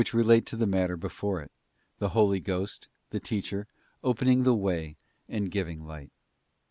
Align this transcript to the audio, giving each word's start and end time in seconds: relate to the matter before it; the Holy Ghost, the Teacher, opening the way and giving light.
relate 0.15 0.47
to 0.47 0.55
the 0.55 0.65
matter 0.65 0.97
before 0.97 1.43
it; 1.43 1.51
the 1.99 2.09
Holy 2.09 2.39
Ghost, 2.39 2.87
the 3.11 3.19
Teacher, 3.19 3.67
opening 4.03 4.41
the 4.41 4.55
way 4.55 4.97
and 5.29 5.51
giving 5.51 5.85
light. 5.85 6.09